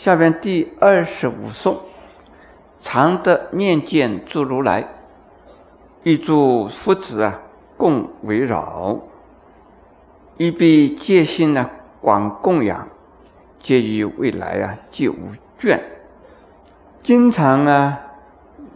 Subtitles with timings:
[0.00, 1.78] 下边第二十五颂，
[2.78, 4.88] 常得面见诸如来，
[6.04, 7.42] 欲诸夫子啊
[7.76, 8.98] 共围绕，
[10.38, 11.68] 欲必戒心呢
[12.00, 12.88] 广供养，
[13.58, 15.78] 皆于未来啊皆无倦。
[17.02, 18.00] 经常啊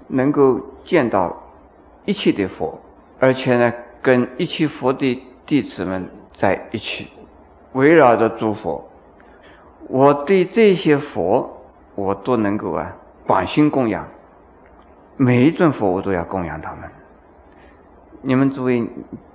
[0.09, 1.43] 能够见到
[2.04, 2.79] 一切的佛，
[3.18, 3.72] 而且呢
[4.02, 7.09] 跟一切佛的弟子们在一起，
[7.72, 8.91] 围绕着诸佛。
[9.89, 11.62] 我对这些佛，
[11.95, 14.07] 我都能够啊，广心供养。
[15.16, 16.91] 每一尊佛，我都要供养他们。
[18.23, 18.88] 你们诸位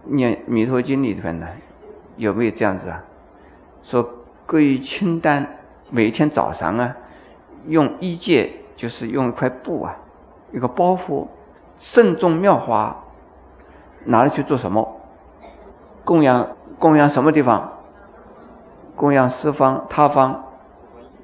[0.05, 1.47] 念《弥陀经》里头呢，
[2.17, 3.03] 有没有这样子啊？
[3.83, 4.09] 说
[4.45, 6.97] 各于清单，每天早上啊，
[7.67, 9.95] 用衣戒，就是用一块布啊，
[10.51, 11.27] 一个包袱，
[11.77, 13.03] 慎重妙花，
[14.05, 14.99] 拿了去做什么？
[16.03, 17.78] 供养供养什么地方？
[18.99, 20.43] 供养四方、他方，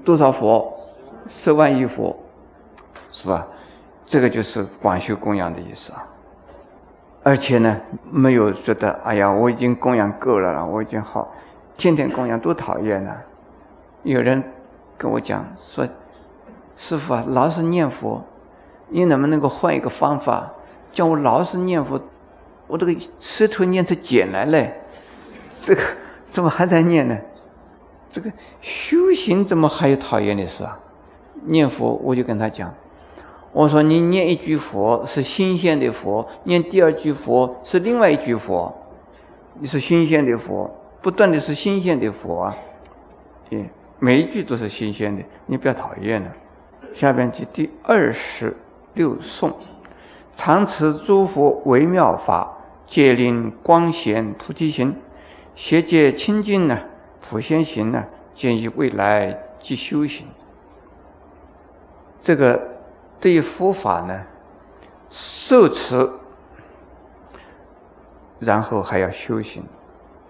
[0.05, 0.79] 多少佛？
[1.27, 2.15] 十万亿佛，
[3.11, 3.45] 是吧？
[4.05, 6.07] 这个就是广修供养的意思啊。
[7.21, 11.33] 而且呢，没有觉得哎呀，我已经供养够了了，我已经好，
[11.75, 13.11] 天天供养多讨厌呢。
[14.03, 14.41] 有人
[14.97, 15.85] 跟我讲说
[16.77, 18.23] ：“师傅啊，老是念佛，
[18.87, 20.53] 你能不能够换一个方法，
[20.93, 21.99] 叫我老是念佛？
[22.67, 24.65] 我这个舌头念出茧来了，
[25.63, 25.81] 这个
[26.27, 27.17] 怎么还在念呢？”
[28.09, 30.79] 这个修行怎么还有讨厌的事啊？
[31.43, 32.73] 念佛，我就跟他讲，
[33.51, 38.73] 我说你念一句佛是新鲜的佛，念第二句佛是另外一句佛，
[39.59, 42.57] 你是新鲜的佛，不断的是新鲜的佛啊，
[43.51, 43.67] 嗯，
[43.99, 46.31] 每一句都是新鲜的，你不要讨厌了。
[46.93, 48.55] 下边第第二十
[48.93, 49.53] 六颂，
[50.33, 54.95] 常持诸佛微妙法，戒令光显菩提心，
[55.53, 56.79] 邪界清净呢。
[57.27, 60.27] 普贤行呢，建议未来即修行。
[62.21, 62.61] 这个
[63.19, 64.23] 对于佛法呢，
[65.09, 66.11] 受持，
[68.39, 69.63] 然后还要修行。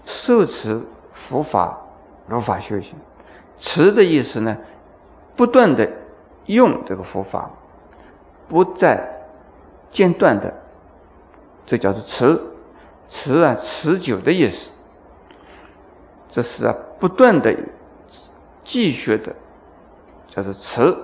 [0.06, 1.81] 受持佛法
[2.28, 2.97] 如法修行，
[3.57, 4.57] 持的意思呢，
[5.35, 5.91] 不断的
[6.45, 7.50] 用这个佛法，
[8.47, 9.25] 不再
[9.91, 10.62] 间断的，
[11.66, 12.39] 这叫做持。
[13.07, 14.69] 持啊，持久的意思。
[16.27, 17.56] 这是啊，不断的
[18.63, 19.35] 继续的，
[20.28, 20.95] 叫做持。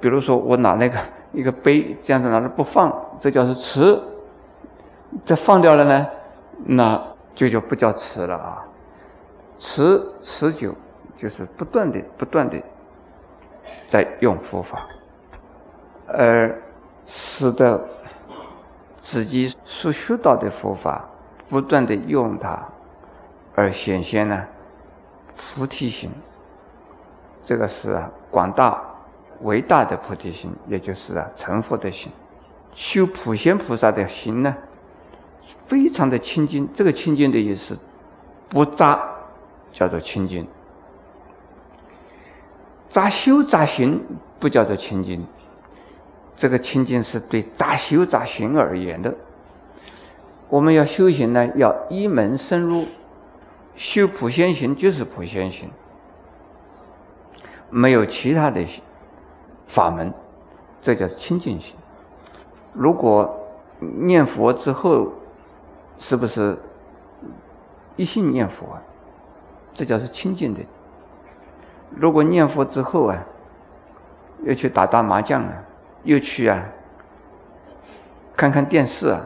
[0.00, 0.98] 比如说，我拿那个
[1.32, 4.00] 一个杯，这样子拿着不放，这叫做持。
[5.24, 6.06] 这放掉了呢，
[6.66, 7.02] 那
[7.34, 8.64] 就就不叫持了啊。
[9.58, 10.74] 持持久
[11.16, 12.60] 就是不断的、不断的
[13.88, 14.86] 在用佛法，
[16.06, 16.62] 而
[17.06, 17.88] 使得
[19.00, 21.08] 自己所学到的佛法
[21.48, 22.68] 不断的用它。
[23.54, 24.44] 而显现呢，
[25.38, 26.10] 菩提心，
[27.42, 28.82] 这个是啊广大
[29.42, 32.12] 伟大的菩提心，也就是啊成佛的心。
[32.74, 34.56] 修普贤菩萨的心呢，
[35.66, 36.68] 非常的清净。
[36.74, 37.78] 这个清净的意思，
[38.48, 39.00] 不杂，
[39.72, 40.44] 叫做清净；
[42.88, 44.04] 杂修杂行，
[44.38, 45.26] 不叫做清净。
[46.36, 49.14] 这个清净是对杂修杂行而言的。
[50.48, 52.86] 我们要修行呢，要一门深入。
[53.78, 55.70] 修普贤行就是普贤行，
[57.70, 58.66] 没有其他的
[59.68, 60.12] 法门，
[60.80, 61.76] 这叫清净心。
[62.72, 63.38] 如果
[63.78, 65.12] 念佛之后，
[65.96, 66.58] 是不是
[67.94, 68.66] 一心念佛？
[69.72, 70.60] 这叫是清净的。
[71.90, 73.24] 如果念佛之后啊，
[74.42, 75.52] 又去打打麻将啊，
[76.02, 76.64] 又去啊
[78.36, 79.24] 看看电视啊，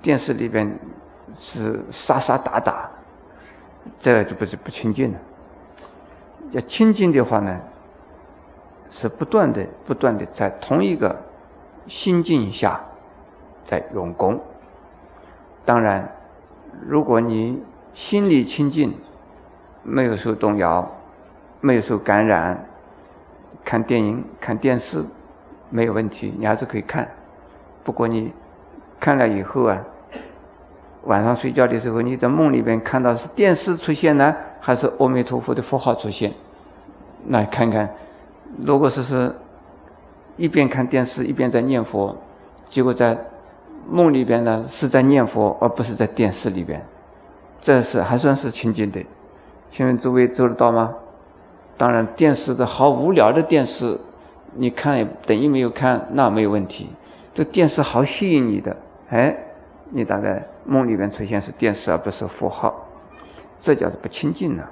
[0.00, 0.78] 电视里边
[1.36, 2.90] 是杀杀打打。
[3.98, 5.18] 这就不是不清净了。
[6.50, 7.60] 要清净的话呢，
[8.90, 11.20] 是不断的、不断的在同一个
[11.86, 12.80] 心境下
[13.64, 14.40] 在用功。
[15.64, 16.10] 当然，
[16.86, 18.94] 如果你心里清净，
[19.82, 20.90] 没有受动摇，
[21.60, 22.66] 没有受感染，
[23.64, 25.04] 看电影、看电视
[25.68, 27.08] 没有问题，你还是可以看。
[27.84, 28.32] 不过你
[28.98, 29.84] 看了以后啊。
[31.04, 36.32] 晚上睡觉的时候，你在梦里边看到是电视出现呢，还是阿弥陀佛的佛号出现？
[37.26, 37.88] 那看看，
[38.64, 39.34] 如果是是
[40.36, 42.16] 一边看电视一边在念佛，
[42.68, 43.18] 结果在
[43.88, 46.84] 梦里边呢是在念佛，而不是在电视里边，
[47.60, 49.04] 这是还算是清净的。
[49.70, 50.94] 请问诸位做得到吗？
[51.76, 53.98] 当然，电视的好无聊的电视，
[54.54, 56.90] 你看等于没有看，那没有问题。
[57.32, 58.76] 这电视好吸引你的，
[59.08, 59.36] 哎，
[59.90, 60.46] 你大概。
[60.66, 62.86] 梦里面出现是电视而不是符号，
[63.58, 64.70] 这叫做不清净了。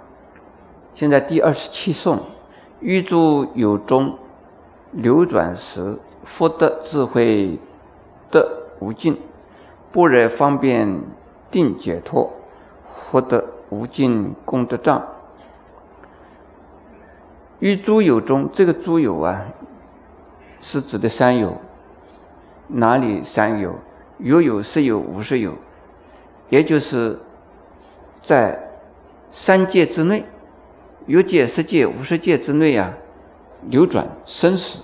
[0.95, 2.21] 现在第二十七颂，
[2.79, 4.17] 欲诸有中
[4.93, 7.59] 流转时，福德智慧
[8.31, 9.19] 得无尽，
[9.91, 11.01] 不惹方便
[11.51, 12.31] 定解脱，
[12.93, 15.05] 福德无尽功德障。
[17.59, 19.47] 欲诸有中，这个诸有啊，
[20.61, 21.57] 是指的三有。
[22.69, 23.75] 哪里三有？
[24.19, 25.55] 有有、实有、无实有，
[26.49, 27.21] 也就是
[28.21, 28.71] 在
[29.31, 30.25] 三界之内，
[31.07, 32.95] 有界、十界、无十界之内啊，
[33.63, 34.81] 流转生死。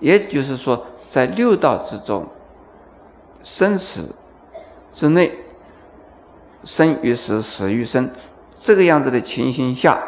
[0.00, 2.26] 也就是说，在六道之中，
[3.42, 4.14] 生死
[4.92, 5.38] 之内，
[6.62, 8.10] 生于死，死于生，
[8.56, 10.02] 这个样子的情形下，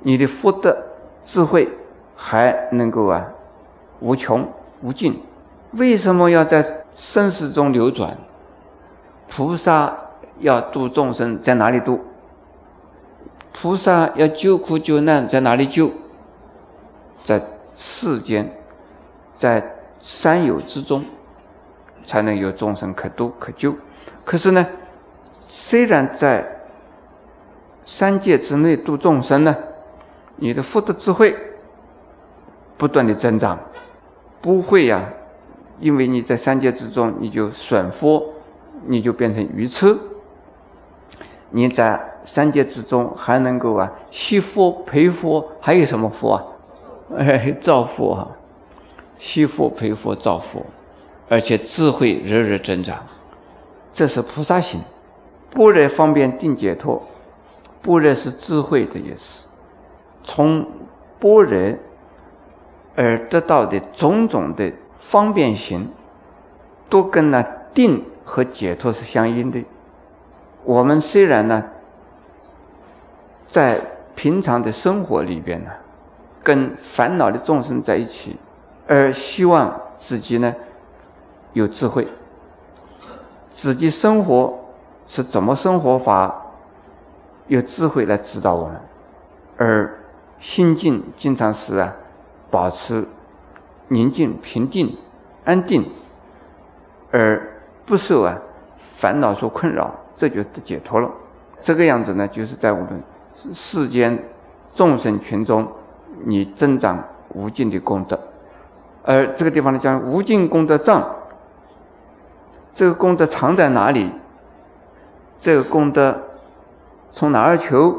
[0.00, 0.76] 你的福德
[1.24, 1.68] 智慧
[2.14, 3.28] 还能够啊，
[4.00, 4.48] 无穷
[4.82, 5.22] 无尽。
[5.72, 8.18] 为什么要在生死中流转？
[9.28, 9.96] 菩萨
[10.38, 12.00] 要度众生，在哪里度？
[13.52, 15.90] 菩萨要救苦救难，在哪里救？
[17.22, 17.42] 在
[17.74, 18.56] 世间，
[19.34, 21.04] 在三有之中，
[22.06, 23.74] 才能有众生可度可救。
[24.24, 24.66] 可是呢，
[25.48, 26.60] 虽然在
[27.84, 29.56] 三界之内度众生呢，
[30.36, 31.36] 你的福德智慧
[32.76, 33.58] 不断的增长，
[34.40, 35.02] 不会呀。
[35.78, 38.32] 因为你在三界之中，你就损佛，
[38.86, 39.96] 你就变成愚痴。
[41.50, 46.44] 你在三界之中还能够啊，惜佛、陪佛，还有什么佛啊？
[47.18, 48.28] 哎， 造佛啊，
[49.18, 50.64] 惜佛、陪佛、造佛，
[51.28, 52.98] 而且智慧日日增长，
[53.92, 54.80] 这是菩萨行。
[55.50, 57.02] 般若方便定解脱，
[57.82, 59.40] 般若是智慧的意思。
[60.22, 60.66] 从
[61.20, 61.76] 般若
[62.96, 64.72] 而得到的种种的。
[64.98, 65.88] 方便行，
[66.88, 67.44] 都跟呢
[67.74, 69.64] 定和解脱是相应的。
[70.64, 71.64] 我们虽然呢，
[73.46, 73.80] 在
[74.14, 75.70] 平常的生活里边呢，
[76.42, 78.36] 跟烦恼的众生在一起，
[78.86, 80.54] 而希望自己呢
[81.52, 82.08] 有智慧，
[83.50, 84.58] 自己生活
[85.06, 86.46] 是怎么生活法，
[87.46, 88.80] 有智慧来指导我们，
[89.56, 89.98] 而
[90.38, 91.94] 心境经常是啊
[92.50, 93.06] 保持。
[93.88, 94.96] 宁静、平定、
[95.44, 95.88] 安定，
[97.10, 98.38] 而不受啊
[98.92, 101.10] 烦恼所困扰，这就解脱了。
[101.60, 103.02] 这个样子呢，就是在我们
[103.52, 104.24] 世间
[104.74, 105.66] 众生群中，
[106.24, 108.18] 你增长无尽的功德。
[109.04, 111.14] 而这个地方呢，讲无尽功德藏，
[112.74, 114.10] 这个功德藏在哪里？
[115.38, 116.22] 这个功德
[117.12, 117.94] 从哪儿求？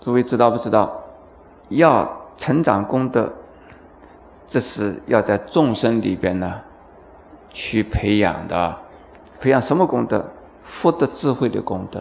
[0.00, 1.02] 诸位知道不知道？
[1.68, 3.32] 要成长功德。
[4.46, 6.60] 这是要在众生里边呢，
[7.50, 8.76] 去培养的，
[9.40, 10.24] 培养什么功德？
[10.62, 12.00] 福德智慧的功德，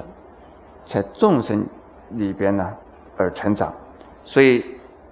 [0.86, 1.66] 在众生
[2.10, 2.72] 里边呢
[3.18, 3.74] 而成长。
[4.24, 4.64] 所以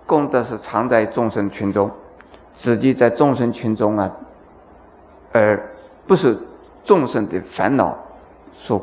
[0.05, 1.89] 功德是藏在众生群中，
[2.53, 4.11] 自己在众生群中啊，
[5.31, 5.75] 而
[6.05, 6.37] 不是
[6.83, 7.97] 众生的烦恼
[8.51, 8.79] 所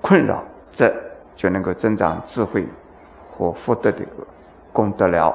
[0.00, 0.92] 困扰，这
[1.36, 2.66] 就能够增长智慧
[3.30, 4.04] 和福德的
[4.72, 5.32] 功德了。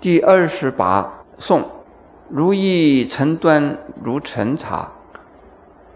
[0.00, 1.12] 第二十八。
[1.40, 1.64] 宋，
[2.28, 4.92] 如意成端如晨茶，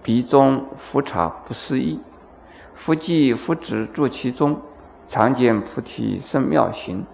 [0.00, 2.00] 鼻中浮茶不思议，
[2.74, 4.60] 复记复止住其中，
[5.06, 7.04] 常见菩提生妙行。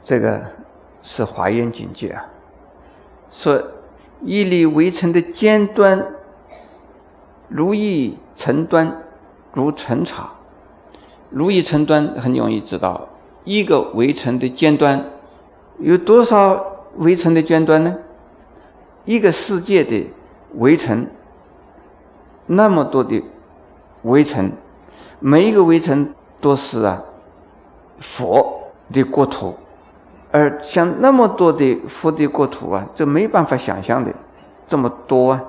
[0.00, 0.46] 这个
[1.02, 2.24] 是华严境界啊。
[3.28, 3.62] 说
[4.22, 6.14] 一粒围城的尖端，
[7.48, 9.02] 如意成端
[9.52, 10.30] 如晨茶，
[11.28, 13.10] 如意成端很容易知道，
[13.44, 15.10] 一个围城的尖端
[15.78, 16.69] 有多少？
[16.96, 17.96] 围城的尖端呢？
[19.04, 20.10] 一个世界的
[20.56, 21.06] 围城，
[22.46, 23.24] 那么多的
[24.02, 24.52] 围城，
[25.18, 27.02] 每一个围城都是啊
[27.98, 29.54] 佛的国土，
[30.30, 34.12] 而像那么多的佛的国土啊，这没办法想象的，
[34.66, 35.42] 这么多啊，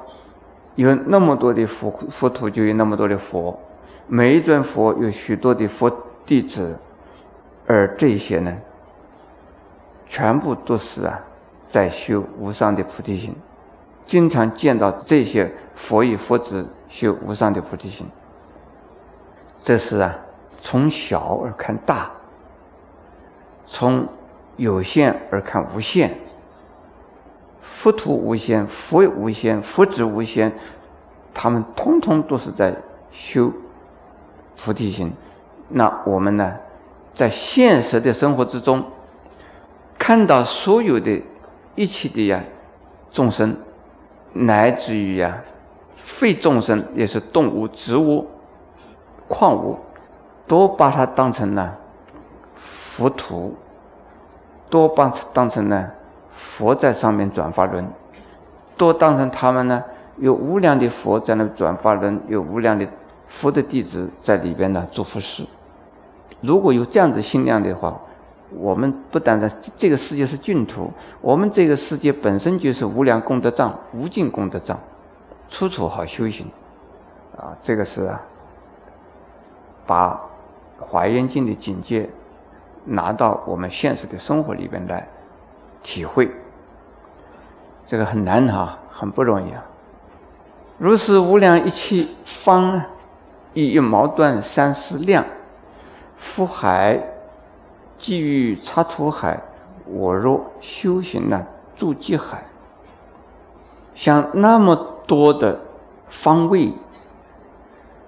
[0.76, 3.60] 有那么多的佛佛土，就有那么多的佛，
[4.08, 5.92] 每一尊佛有许多的佛
[6.26, 6.78] 弟子，
[7.68, 8.56] 而这些呢，
[10.08, 11.20] 全部都是啊。
[11.72, 13.34] 在修无上的菩提心，
[14.06, 18.06] 经常见到这些佛与佛子修无上的菩提心。
[19.64, 20.14] 这是啊，
[20.60, 22.12] 从小而看大，
[23.66, 24.06] 从
[24.58, 26.20] 有限而看无限。
[27.62, 30.52] 佛土无限，佛无限，佛子无限，
[31.34, 32.76] 他们通通都是在
[33.12, 33.50] 修
[34.62, 35.14] 菩提心。
[35.70, 36.58] 那我们呢，
[37.14, 38.84] 在现实的生活之中，
[39.98, 41.24] 看到所有的。
[41.76, 42.44] 一切的呀，
[43.12, 43.56] 众生，
[44.34, 45.42] 乃至于呀，
[46.04, 48.28] 非众生也是动物、植物、
[49.28, 49.78] 矿物，
[50.48, 51.78] 都把它当成了
[52.56, 53.56] 浮土，
[54.70, 55.90] 多把当成呢
[56.30, 57.88] 佛在上面转法轮，
[58.76, 59.84] 多当成他们呢
[60.18, 62.88] 有无量的佛在那转法轮，有无量的
[63.28, 65.46] 佛的弟子在里边呢做佛事。
[66.42, 68.00] 如果有这样子心量的话，
[68.54, 70.92] 我们不单单这个世界是净土，
[71.22, 74.78] 我们这个世界本身就是无量功德藏、无尽功德藏，
[75.50, 76.46] 处处好修行。
[77.38, 78.14] 啊，这个是，
[79.88, 80.20] 把
[80.78, 82.10] 华严经的境界
[82.84, 85.08] 拿到我们现实的生活里边来
[85.82, 86.30] 体会，
[87.86, 89.64] 这个很难哈，很不容易啊。
[90.78, 92.84] 如是无量一切方，
[93.54, 95.26] 一一毛断三世量，
[96.18, 97.11] 福海。
[98.02, 99.40] 寄于插土海，
[99.86, 102.44] 我若修行呢，住即海。
[103.94, 105.60] 像那么多的
[106.10, 106.74] 方位，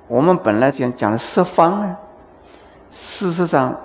[0.07, 1.95] 我们本来讲讲的十方呢，
[2.89, 3.79] 事实上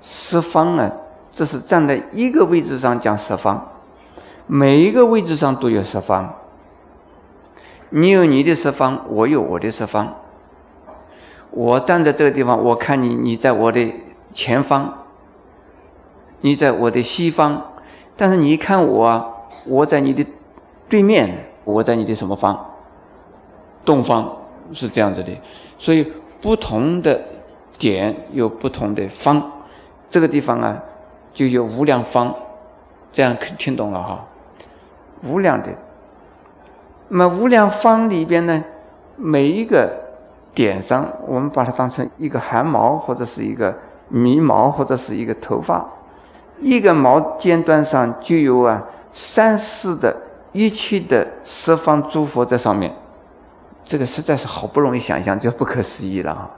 [0.00, 0.90] 十方呢，
[1.30, 3.68] 这是站在一个位置上讲十方，
[4.48, 6.34] 每一个位置上都有十方。
[7.90, 10.12] 你有你的十方，我有我的十方。
[11.52, 13.94] 我站在这个地方，我看你，你在我的
[14.32, 15.05] 前方。
[16.46, 17.60] 你在我的西方，
[18.16, 19.34] 但是你一看我，
[19.64, 20.24] 我在你的
[20.88, 22.56] 对面，我在你的什么方？
[23.84, 24.36] 东方
[24.72, 25.32] 是这样子的，
[25.76, 27.20] 所以不同的
[27.80, 29.42] 点有不同的方，
[30.08, 30.80] 这个地方啊
[31.32, 32.32] 就有无量方，
[33.10, 34.24] 这样可听懂了哈？
[35.24, 35.70] 无量的，
[37.08, 38.62] 那么无量方里边呢，
[39.16, 39.92] 每一个
[40.54, 43.76] 点上，我们把它当成一个汗毛，或者是一个
[44.08, 45.84] 眉毛，或者是一个头发。
[46.60, 48.82] 一个毛尖端上就有啊
[49.12, 50.16] 三世的
[50.52, 52.92] 一切的十方诸佛在上面，
[53.84, 56.50] 这个实在是好不容易想象，就不可思议了啊！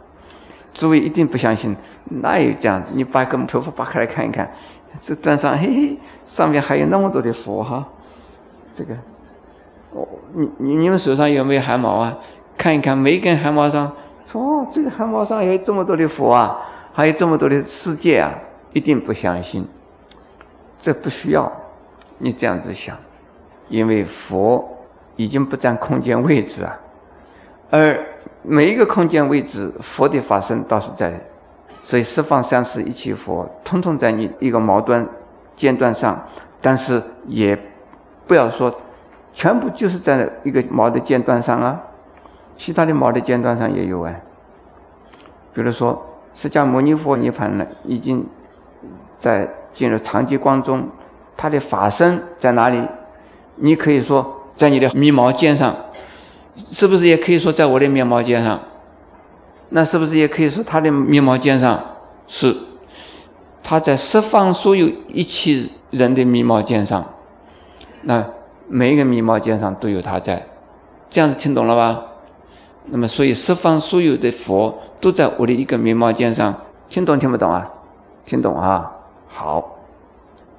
[0.72, 1.76] 诸位一定不相信，
[2.22, 2.82] 哪有这样？
[2.92, 4.48] 你把根头发扒开来看一看，
[5.00, 7.86] 这端上嘿嘿，上面还有那么多的佛哈！
[8.72, 8.94] 这个，
[9.92, 12.16] 哦，你你你们手上有没有汗毛啊？
[12.56, 13.92] 看一看每一根汗毛上，
[14.32, 16.58] 哦，这个汗毛上有这么多的佛啊，
[16.92, 18.32] 还有这么多的世界啊！
[18.72, 19.66] 一定不相信。
[20.78, 21.50] 这不需要
[22.18, 22.96] 你这样子想，
[23.68, 24.78] 因为佛
[25.16, 26.78] 已经不占空间位置啊，
[27.70, 27.98] 而
[28.42, 31.20] 每一个空间位置，佛的法身倒是在，
[31.82, 35.06] 所以十方三世一切佛，统统在你一个矛端
[35.56, 36.24] 尖端上，
[36.62, 37.58] 但是也
[38.28, 38.72] 不要说
[39.32, 41.82] 全部就是在一个矛的尖端上啊，
[42.56, 44.14] 其他的矛的尖端上也有啊，
[45.52, 48.24] 比如说释迦牟尼佛涅盘了，已经
[49.18, 49.48] 在。
[49.78, 50.88] 进入长极光中，
[51.36, 52.82] 他的法身在哪里？
[53.54, 55.72] 你可以说在你的眉毛尖上，
[56.56, 58.58] 是不是也可以说在我的眉毛尖上？
[59.68, 61.80] 那是不是也可以说他的眉毛尖上
[62.26, 62.56] 是？
[63.62, 67.04] 他在十方所有一切人的眉毛尖上，
[68.02, 68.26] 那
[68.66, 70.44] 每一个眉毛尖上都有他在，
[71.08, 72.02] 这样子听懂了吧？
[72.86, 76.52] 那么所以十方所有的佛都在我的一个眉毛尖上，
[76.88, 77.70] 听懂听不懂啊？
[78.24, 78.90] 听懂啊？
[79.38, 79.77] 好。